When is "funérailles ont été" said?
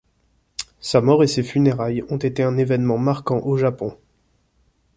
1.43-2.41